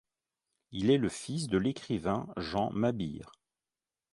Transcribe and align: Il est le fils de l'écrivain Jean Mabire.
Il 0.71 0.89
est 0.89 0.97
le 0.97 1.09
fils 1.09 1.45
de 1.45 1.59
l'écrivain 1.59 2.25
Jean 2.35 2.71
Mabire. 2.71 3.31